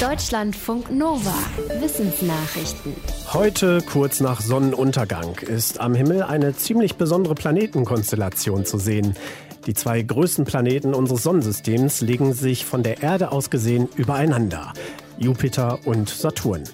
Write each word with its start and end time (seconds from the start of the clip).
Deutschlandfunk 0.00 0.90
Nova. 0.90 1.32
Wissensnachrichten. 1.80 2.94
Heute, 3.32 3.78
kurz 3.80 4.20
nach 4.20 4.42
Sonnenuntergang, 4.42 5.38
ist 5.38 5.80
am 5.80 5.94
Himmel 5.94 6.22
eine 6.22 6.54
ziemlich 6.54 6.96
besondere 6.96 7.34
Planetenkonstellation 7.34 8.66
zu 8.66 8.76
sehen. 8.76 9.16
Die 9.64 9.72
zwei 9.72 10.02
größten 10.02 10.44
Planeten 10.44 10.92
unseres 10.92 11.22
Sonnensystems 11.22 12.02
legen 12.02 12.34
sich 12.34 12.66
von 12.66 12.82
der 12.82 13.02
Erde 13.02 13.32
aus 13.32 13.48
gesehen 13.48 13.88
übereinander. 13.96 14.74
Jupiter 15.16 15.78
und 15.86 16.10
Saturn. 16.10 16.64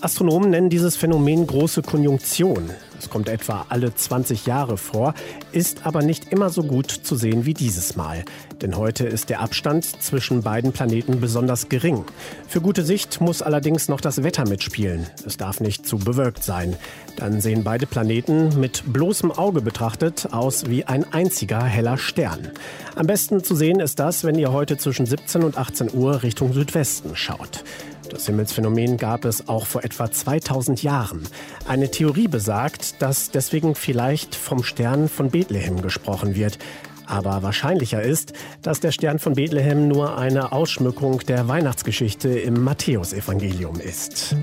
Astronomen 0.00 0.50
nennen 0.50 0.70
dieses 0.70 0.96
Phänomen 0.96 1.46
große 1.46 1.82
Konjunktion. 1.82 2.70
Es 3.00 3.10
kommt 3.10 3.28
etwa 3.28 3.66
alle 3.68 3.94
20 3.94 4.46
Jahre 4.46 4.76
vor, 4.76 5.14
ist 5.50 5.86
aber 5.86 6.02
nicht 6.02 6.32
immer 6.32 6.50
so 6.50 6.62
gut 6.62 6.90
zu 6.90 7.16
sehen 7.16 7.46
wie 7.46 7.54
dieses 7.54 7.96
Mal. 7.96 8.24
Denn 8.60 8.76
heute 8.76 9.06
ist 9.06 9.28
der 9.28 9.40
Abstand 9.40 9.84
zwischen 9.84 10.42
beiden 10.42 10.72
Planeten 10.72 11.20
besonders 11.20 11.68
gering. 11.68 12.04
Für 12.48 12.60
gute 12.60 12.84
Sicht 12.84 13.20
muss 13.20 13.42
allerdings 13.42 13.88
noch 13.88 14.00
das 14.00 14.22
Wetter 14.22 14.48
mitspielen. 14.48 15.06
Es 15.26 15.36
darf 15.36 15.60
nicht 15.60 15.86
zu 15.86 15.98
bewölkt 15.98 16.44
sein. 16.44 16.76
Dann 17.16 17.40
sehen 17.40 17.64
beide 17.64 17.86
Planeten 17.86 18.58
mit 18.60 18.84
bloßem 18.92 19.32
Auge 19.32 19.62
betrachtet 19.62 20.28
aus 20.32 20.68
wie 20.68 20.84
ein 20.84 21.12
einziger 21.12 21.62
heller 21.62 21.98
Stern. 21.98 22.50
Am 22.94 23.06
besten 23.06 23.42
zu 23.42 23.54
sehen 23.56 23.80
ist 23.80 23.98
das, 23.98 24.24
wenn 24.24 24.36
ihr 24.36 24.52
heute 24.52 24.76
zwischen 24.76 25.06
17 25.06 25.42
und 25.42 25.56
18 25.56 25.94
Uhr 25.94 26.22
Richtung 26.22 26.52
Südwesten 26.52 27.16
schaut. 27.16 27.64
Das 28.10 28.26
Himmelsphänomen 28.26 28.96
gab 28.96 29.24
es 29.24 29.48
auch 29.48 29.66
vor 29.66 29.84
etwa 29.84 30.10
2000 30.10 30.82
Jahren. 30.82 31.22
Eine 31.66 31.90
Theorie 31.90 32.28
besagt, 32.28 33.02
dass 33.02 33.30
deswegen 33.30 33.74
vielleicht 33.74 34.34
vom 34.34 34.62
Stern 34.62 35.08
von 35.08 35.30
Bethlehem 35.30 35.82
gesprochen 35.82 36.34
wird. 36.34 36.58
Aber 37.06 37.42
wahrscheinlicher 37.42 38.02
ist, 38.02 38.32
dass 38.62 38.80
der 38.80 38.92
Stern 38.92 39.18
von 39.18 39.34
Bethlehem 39.34 39.88
nur 39.88 40.18
eine 40.18 40.52
Ausschmückung 40.52 41.20
der 41.20 41.48
Weihnachtsgeschichte 41.48 42.28
im 42.28 42.62
Matthäusevangelium 42.62 43.80
ist. 43.80 44.36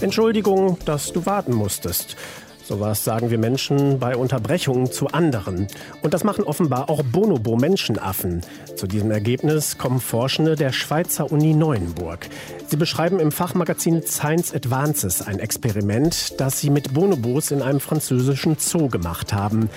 Entschuldigung, 0.00 0.78
dass 0.84 1.12
du 1.12 1.24
warten 1.26 1.54
musstest. 1.54 2.16
Sowas 2.66 3.04
sagen 3.04 3.28
wir 3.28 3.36
Menschen 3.36 3.98
bei 3.98 4.16
Unterbrechungen 4.16 4.90
zu 4.90 5.08
anderen. 5.08 5.66
Und 6.00 6.14
das 6.14 6.24
machen 6.24 6.44
offenbar 6.44 6.88
auch 6.88 7.02
Bonobo-Menschenaffen. 7.02 8.40
Zu 8.74 8.86
diesem 8.86 9.10
Ergebnis 9.10 9.76
kommen 9.76 10.00
Forschende 10.00 10.56
der 10.56 10.72
Schweizer 10.72 11.30
Uni 11.30 11.52
Neuenburg. 11.52 12.26
Sie 12.68 12.76
beschreiben 12.76 13.20
im 13.20 13.32
Fachmagazin 13.32 14.02
Science 14.02 14.54
Advances 14.54 15.20
ein 15.20 15.40
Experiment, 15.40 16.40
das 16.40 16.60
sie 16.60 16.70
mit 16.70 16.94
Bonobos 16.94 17.50
in 17.50 17.60
einem 17.60 17.80
französischen 17.80 18.56
Zoo 18.58 18.88
gemacht 18.88 19.34
haben. 19.34 19.68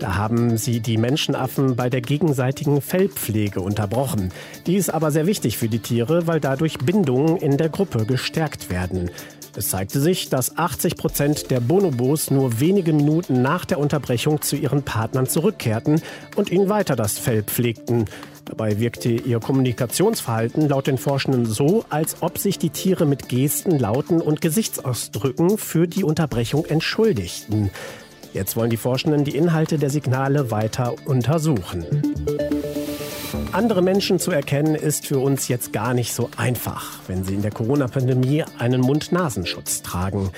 Da 0.00 0.16
haben 0.16 0.58
sie 0.58 0.80
die 0.80 0.98
Menschenaffen 0.98 1.76
bei 1.76 1.88
der 1.88 2.00
gegenseitigen 2.00 2.82
Fellpflege 2.82 3.60
unterbrochen. 3.60 4.32
Die 4.66 4.76
ist 4.76 4.92
aber 4.92 5.10
sehr 5.10 5.26
wichtig 5.26 5.56
für 5.56 5.68
die 5.68 5.78
Tiere, 5.78 6.26
weil 6.26 6.40
dadurch 6.40 6.78
Bindungen 6.78 7.36
in 7.36 7.56
der 7.56 7.68
Gruppe 7.68 8.04
gestärkt 8.04 8.70
werden. 8.70 9.10
Es 9.56 9.68
zeigte 9.68 10.00
sich, 10.00 10.30
dass 10.30 10.58
80 10.58 10.96
Prozent 10.96 11.50
der 11.50 11.60
Bonobos 11.60 12.30
nur 12.30 12.58
wenige 12.58 12.92
Minuten 12.92 13.40
nach 13.40 13.64
der 13.64 13.78
Unterbrechung 13.78 14.42
zu 14.42 14.56
ihren 14.56 14.82
Partnern 14.82 15.28
zurückkehrten 15.28 16.02
und 16.34 16.50
ihnen 16.50 16.68
weiter 16.68 16.96
das 16.96 17.18
Fell 17.18 17.44
pflegten. 17.44 18.06
Dabei 18.44 18.80
wirkte 18.80 19.10
ihr 19.10 19.40
Kommunikationsverhalten 19.40 20.68
laut 20.68 20.88
den 20.88 20.98
Forschenden 20.98 21.46
so, 21.46 21.84
als 21.88 22.16
ob 22.20 22.38
sich 22.38 22.58
die 22.58 22.70
Tiere 22.70 23.06
mit 23.06 23.28
Gesten, 23.28 23.78
Lauten 23.78 24.20
und 24.20 24.40
Gesichtsausdrücken 24.40 25.56
für 25.56 25.86
die 25.86 26.04
Unterbrechung 26.04 26.64
entschuldigten. 26.66 27.70
Jetzt 28.32 28.56
wollen 28.56 28.70
die 28.70 28.76
Forschenden 28.76 29.24
die 29.24 29.36
Inhalte 29.36 29.78
der 29.78 29.90
Signale 29.90 30.50
weiter 30.50 30.94
untersuchen. 31.06 31.86
Andere 33.54 33.82
Menschen 33.82 34.18
zu 34.18 34.32
erkennen, 34.32 34.74
ist 34.74 35.06
für 35.06 35.20
uns 35.20 35.46
jetzt 35.46 35.72
gar 35.72 35.94
nicht 35.94 36.12
so 36.12 36.28
einfach, 36.36 36.98
wenn 37.06 37.22
sie 37.22 37.34
in 37.34 37.42
der 37.42 37.52
Corona-Pandemie 37.52 38.42
einen 38.58 38.80
Mund-Nasenschutz 38.80 39.80
tragen. 39.82 40.32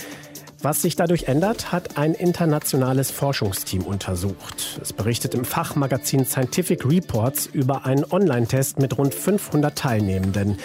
Was 0.60 0.82
sich 0.82 0.96
dadurch 0.96 1.24
ändert, 1.24 1.72
hat 1.72 1.96
ein 1.96 2.12
internationales 2.12 3.10
Forschungsteam 3.10 3.84
untersucht. 3.84 4.78
Es 4.82 4.92
berichtet 4.92 5.34
im 5.34 5.46
Fachmagazin 5.46 6.26
Scientific 6.26 6.84
Reports 6.84 7.46
über 7.46 7.86
einen 7.86 8.04
Online-Test 8.04 8.80
mit 8.80 8.98
rund 8.98 9.14
500 9.14 9.74
Teilnehmenden. 9.74 10.58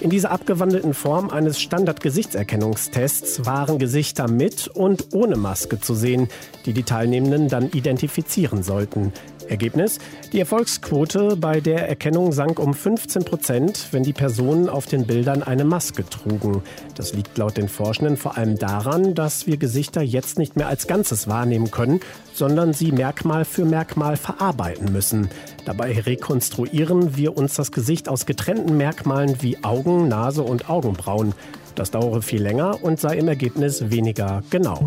In 0.00 0.08
dieser 0.08 0.30
abgewandelten 0.30 0.94
Form 0.94 1.28
eines 1.28 1.60
Standard-Gesichtserkennungstests 1.60 3.44
waren 3.44 3.78
Gesichter 3.78 4.30
mit 4.30 4.68
und 4.68 5.12
ohne 5.12 5.36
Maske 5.36 5.78
zu 5.78 5.94
sehen, 5.94 6.28
die 6.64 6.72
die 6.72 6.84
Teilnehmenden 6.84 7.48
dann 7.48 7.68
identifizieren 7.70 8.62
sollten. 8.62 9.12
Ergebnis? 9.50 9.98
Die 10.32 10.40
Erfolgsquote 10.40 11.36
bei 11.36 11.60
der 11.60 11.88
Erkennung 11.88 12.32
sank 12.32 12.58
um 12.58 12.74
15 12.74 13.24
Prozent, 13.24 13.88
wenn 13.92 14.02
die 14.02 14.12
Personen 14.12 14.68
auf 14.68 14.86
den 14.86 15.06
Bildern 15.06 15.42
eine 15.42 15.64
Maske 15.64 16.04
trugen. 16.08 16.62
Das 16.94 17.14
liegt 17.14 17.36
laut 17.38 17.56
den 17.56 17.68
Forschenden 17.68 18.16
vor 18.16 18.36
allem 18.36 18.58
daran, 18.58 19.14
dass 19.14 19.46
wir 19.46 19.56
Gesichter 19.56 20.02
jetzt 20.02 20.38
nicht 20.38 20.56
mehr 20.56 20.68
als 20.68 20.86
Ganzes 20.86 21.28
wahrnehmen 21.28 21.70
können, 21.70 22.00
sondern 22.32 22.72
sie 22.72 22.92
Merkmal 22.92 23.44
für 23.44 23.64
Merkmal 23.64 24.16
verarbeiten 24.16 24.92
müssen. 24.92 25.28
Dabei 25.64 26.00
rekonstruieren 26.00 27.16
wir 27.16 27.36
uns 27.36 27.54
das 27.54 27.72
Gesicht 27.72 28.08
aus 28.08 28.26
getrennten 28.26 28.76
Merkmalen 28.76 29.42
wie 29.42 29.62
Augen, 29.64 30.08
Nase 30.08 30.42
und 30.42 30.70
Augenbrauen. 30.70 31.34
Das 31.74 31.90
dauere 31.90 32.22
viel 32.22 32.42
länger 32.42 32.82
und 32.82 32.98
sei 32.98 33.18
im 33.18 33.28
Ergebnis 33.28 33.90
weniger 33.90 34.42
genau. 34.50 34.84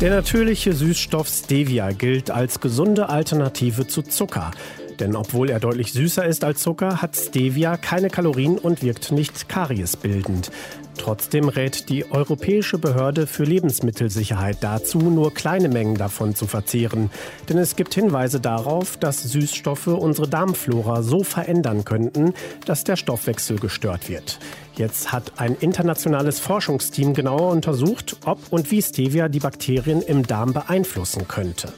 Der 0.00 0.10
natürliche 0.10 0.72
Süßstoff 0.72 1.28
Stevia 1.28 1.92
gilt 1.92 2.30
als 2.30 2.60
gesunde 2.60 3.08
Alternative 3.08 3.86
zu 3.86 4.02
Zucker. 4.02 4.50
Denn 4.98 5.14
obwohl 5.14 5.50
er 5.50 5.60
deutlich 5.60 5.92
süßer 5.92 6.26
ist 6.26 6.42
als 6.42 6.62
Zucker, 6.62 7.00
hat 7.00 7.16
Stevia 7.16 7.76
keine 7.76 8.10
Kalorien 8.10 8.58
und 8.58 8.82
wirkt 8.82 9.12
nicht 9.12 9.48
kariesbildend. 9.48 10.50
Trotzdem 10.98 11.48
rät 11.48 11.88
die 11.88 12.10
Europäische 12.10 12.78
Behörde 12.78 13.26
für 13.26 13.44
Lebensmittelsicherheit 13.44 14.58
dazu, 14.60 14.98
nur 14.98 15.34
kleine 15.34 15.68
Mengen 15.68 15.96
davon 15.96 16.34
zu 16.34 16.46
verzehren. 16.46 17.10
Denn 17.48 17.58
es 17.58 17.76
gibt 17.76 17.94
Hinweise 17.94 18.40
darauf, 18.40 18.96
dass 18.96 19.22
Süßstoffe 19.22 19.88
unsere 19.88 20.28
Darmflora 20.28 21.02
so 21.02 21.22
verändern 21.22 21.84
könnten, 21.84 22.34
dass 22.66 22.84
der 22.84 22.96
Stoffwechsel 22.96 23.58
gestört 23.58 24.08
wird. 24.08 24.38
Jetzt 24.76 25.12
hat 25.12 25.32
ein 25.36 25.56
internationales 25.60 26.40
Forschungsteam 26.40 27.14
genauer 27.14 27.50
untersucht, 27.50 28.16
ob 28.24 28.40
und 28.50 28.70
wie 28.70 28.82
Stevia 28.82 29.28
die 29.28 29.38
Bakterien 29.38 30.02
im 30.02 30.26
Darm 30.26 30.52
beeinflussen 30.52 31.28
könnte. 31.28 31.72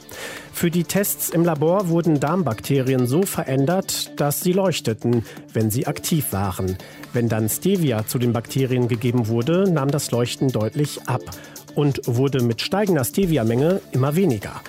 Für 0.56 0.70
die 0.70 0.84
Tests 0.84 1.28
im 1.28 1.44
Labor 1.44 1.90
wurden 1.90 2.18
Darmbakterien 2.18 3.06
so 3.06 3.20
verändert, 3.24 4.18
dass 4.18 4.40
sie 4.40 4.54
leuchteten, 4.54 5.26
wenn 5.52 5.70
sie 5.70 5.86
aktiv 5.86 6.32
waren. 6.32 6.78
Wenn 7.12 7.28
dann 7.28 7.50
Stevia 7.50 8.06
zu 8.06 8.18
den 8.18 8.32
Bakterien 8.32 8.88
gegeben 8.88 9.05
wurde, 9.14 9.70
nahm 9.70 9.90
das 9.90 10.10
Leuchten 10.10 10.48
deutlich 10.48 11.00
ab 11.06 11.22
und 11.74 12.00
wurde 12.06 12.42
mit 12.42 12.60
steigender 12.60 13.04
Stevia-Menge 13.04 13.80
immer 13.92 14.16
weniger. 14.16 14.60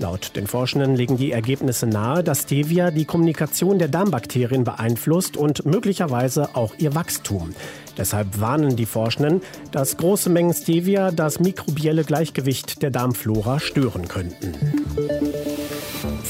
Laut 0.00 0.34
den 0.34 0.48
Forschenden 0.48 0.96
legen 0.96 1.16
die 1.16 1.30
Ergebnisse 1.30 1.86
nahe, 1.86 2.24
dass 2.24 2.42
Stevia 2.42 2.90
die 2.90 3.04
Kommunikation 3.04 3.78
der 3.78 3.86
Darmbakterien 3.86 4.64
beeinflusst 4.64 5.36
und 5.36 5.66
möglicherweise 5.66 6.56
auch 6.56 6.74
ihr 6.78 6.96
Wachstum. 6.96 7.54
Deshalb 7.96 8.40
warnen 8.40 8.74
die 8.74 8.86
Forschenden, 8.86 9.40
dass 9.70 9.96
große 9.96 10.30
Mengen 10.30 10.52
Stevia 10.52 11.12
das 11.12 11.38
mikrobielle 11.38 12.02
Gleichgewicht 12.02 12.82
der 12.82 12.90
Darmflora 12.90 13.60
stören 13.60 14.08
könnten. 14.08 14.54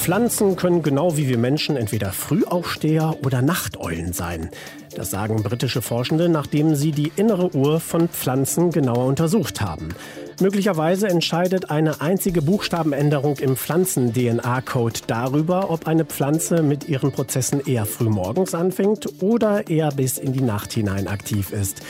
Pflanzen 0.04 0.56
können 0.56 0.82
genau 0.82 1.16
wie 1.16 1.28
wir 1.28 1.38
Menschen 1.38 1.78
entweder 1.78 2.12
Frühaufsteher 2.12 3.16
oder 3.24 3.40
Nachteulen 3.40 4.12
sein. 4.12 4.50
Das 4.94 5.10
sagen 5.10 5.42
britische 5.42 5.80
Forschende, 5.80 6.28
nachdem 6.28 6.74
sie 6.74 6.92
die 6.92 7.10
innere 7.16 7.56
Uhr 7.56 7.80
von 7.80 8.10
Pflanzen 8.10 8.70
genauer 8.70 9.06
untersucht 9.06 9.62
haben. 9.62 9.94
Möglicherweise 10.42 11.08
entscheidet 11.08 11.70
eine 11.70 12.02
einzige 12.02 12.42
Buchstabenänderung 12.42 13.38
im 13.38 13.56
Pflanzen-DNA-Code 13.56 15.00
darüber, 15.06 15.70
ob 15.70 15.86
eine 15.86 16.04
Pflanze 16.04 16.62
mit 16.62 16.86
ihren 16.86 17.10
Prozessen 17.10 17.62
eher 17.64 17.86
frühmorgens 17.86 18.54
anfängt 18.54 19.22
oder 19.22 19.70
eher 19.70 19.88
bis 19.90 20.18
in 20.18 20.34
die 20.34 20.42
Nacht 20.42 20.74
hinein 20.74 21.08
aktiv 21.08 21.50
ist. 21.50 21.80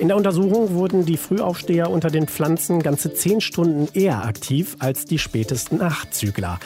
In 0.00 0.08
der 0.08 0.16
Untersuchung 0.16 0.74
wurden 0.74 1.06
die 1.06 1.18
Frühaufsteher 1.18 1.88
unter 1.88 2.10
den 2.10 2.26
Pflanzen 2.26 2.82
ganze 2.82 3.14
zehn 3.14 3.40
Stunden 3.40 3.86
eher 3.92 4.24
aktiv 4.24 4.74
als 4.80 5.04
die 5.04 5.20
spätesten 5.20 5.78
Nachtzügler. 5.78 6.58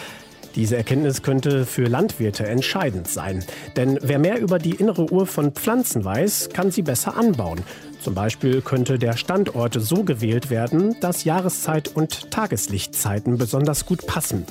Diese 0.54 0.76
Erkenntnis 0.76 1.22
könnte 1.22 1.66
für 1.66 1.86
Landwirte 1.86 2.46
entscheidend 2.46 3.08
sein. 3.08 3.44
Denn 3.76 3.98
wer 4.02 4.18
mehr 4.18 4.40
über 4.40 4.58
die 4.58 4.76
innere 4.76 5.10
Uhr 5.12 5.26
von 5.26 5.52
Pflanzen 5.52 6.04
weiß, 6.04 6.50
kann 6.52 6.70
sie 6.70 6.82
besser 6.82 7.16
anbauen. 7.16 7.62
Zum 8.00 8.14
Beispiel 8.14 8.60
könnte 8.60 8.98
der 8.98 9.16
Standort 9.16 9.76
so 9.80 10.04
gewählt 10.04 10.50
werden, 10.50 10.94
dass 11.00 11.24
Jahreszeit 11.24 11.88
und 11.88 12.30
Tageslichtzeiten 12.30 13.38
besonders 13.38 13.86
gut 13.86 14.06
passen. 14.06 14.46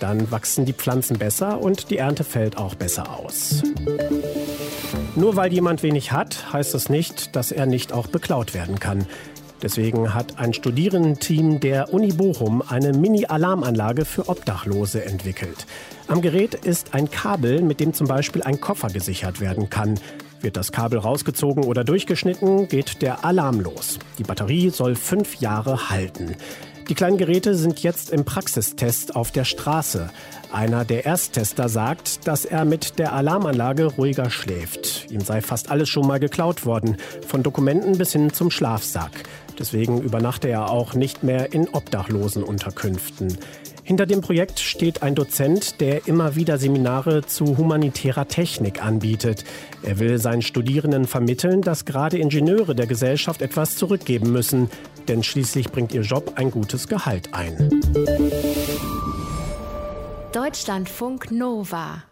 Dann 0.00 0.30
wachsen 0.30 0.64
die 0.64 0.72
Pflanzen 0.72 1.18
besser 1.18 1.60
und 1.60 1.90
die 1.90 1.98
Ernte 1.98 2.24
fällt 2.24 2.56
auch 2.56 2.74
besser 2.74 3.18
aus. 3.18 3.62
Nur 5.16 5.36
weil 5.36 5.52
jemand 5.52 5.82
wenig 5.82 6.12
hat, 6.12 6.52
heißt 6.52 6.74
das 6.74 6.88
nicht, 6.88 7.36
dass 7.36 7.52
er 7.52 7.66
nicht 7.66 7.92
auch 7.92 8.08
beklaut 8.08 8.54
werden 8.54 8.80
kann. 8.80 9.06
Deswegen 9.64 10.12
hat 10.12 10.38
ein 10.38 10.52
Studierendenteam 10.52 11.58
der 11.58 11.94
Uni 11.94 12.12
Bochum 12.12 12.62
eine 12.68 12.92
Mini-Alarmanlage 12.92 14.04
für 14.04 14.28
Obdachlose 14.28 15.06
entwickelt. 15.06 15.64
Am 16.06 16.20
Gerät 16.20 16.52
ist 16.52 16.92
ein 16.92 17.10
Kabel, 17.10 17.62
mit 17.62 17.80
dem 17.80 17.94
zum 17.94 18.06
Beispiel 18.06 18.42
ein 18.42 18.60
Koffer 18.60 18.88
gesichert 18.88 19.40
werden 19.40 19.70
kann. 19.70 19.98
Wird 20.42 20.58
das 20.58 20.70
Kabel 20.70 20.98
rausgezogen 20.98 21.64
oder 21.64 21.82
durchgeschnitten, 21.82 22.68
geht 22.68 23.00
der 23.00 23.24
Alarm 23.24 23.58
los. 23.60 23.98
Die 24.18 24.24
Batterie 24.24 24.68
soll 24.68 24.96
fünf 24.96 25.36
Jahre 25.36 25.88
halten. 25.88 26.36
Die 26.90 26.94
kleinen 26.94 27.16
Geräte 27.16 27.54
sind 27.54 27.82
jetzt 27.82 28.10
im 28.10 28.26
Praxistest 28.26 29.16
auf 29.16 29.32
der 29.32 29.46
Straße. 29.46 30.10
Einer 30.54 30.84
der 30.84 31.04
Ersttester 31.04 31.68
sagt, 31.68 32.28
dass 32.28 32.44
er 32.44 32.64
mit 32.64 33.00
der 33.00 33.12
Alarmanlage 33.12 33.86
ruhiger 33.86 34.30
schläft. 34.30 35.10
Ihm 35.10 35.20
sei 35.20 35.40
fast 35.40 35.68
alles 35.68 35.88
schon 35.88 36.06
mal 36.06 36.20
geklaut 36.20 36.64
worden, 36.64 36.96
von 37.26 37.42
Dokumenten 37.42 37.98
bis 37.98 38.12
hin 38.12 38.32
zum 38.32 38.52
Schlafsack. 38.52 39.10
Deswegen 39.58 40.00
übernachte 40.00 40.46
er 40.46 40.70
auch 40.70 40.94
nicht 40.94 41.24
mehr 41.24 41.52
in 41.52 41.68
Obdachlosenunterkünften. 41.68 43.36
Hinter 43.82 44.06
dem 44.06 44.20
Projekt 44.20 44.60
steht 44.60 45.02
ein 45.02 45.16
Dozent, 45.16 45.80
der 45.80 46.06
immer 46.06 46.36
wieder 46.36 46.56
Seminare 46.56 47.26
zu 47.26 47.58
humanitärer 47.58 48.28
Technik 48.28 48.80
anbietet. 48.80 49.42
Er 49.82 49.98
will 49.98 50.18
seinen 50.18 50.42
Studierenden 50.42 51.08
vermitteln, 51.08 51.62
dass 51.62 51.84
gerade 51.84 52.18
Ingenieure 52.18 52.76
der 52.76 52.86
Gesellschaft 52.86 53.42
etwas 53.42 53.74
zurückgeben 53.74 54.30
müssen, 54.30 54.70
denn 55.08 55.24
schließlich 55.24 55.72
bringt 55.72 55.92
ihr 55.92 56.02
Job 56.02 56.34
ein 56.36 56.52
gutes 56.52 56.86
Gehalt 56.86 57.30
ein. 57.34 57.82
Deutschlandfunk 60.34 61.30
Nova 61.30 62.02